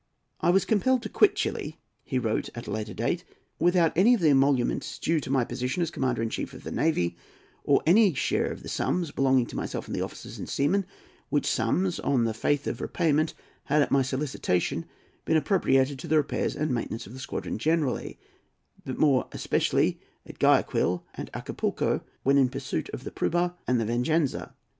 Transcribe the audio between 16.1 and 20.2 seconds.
repairs and maintenance of the squadron generally, but more especially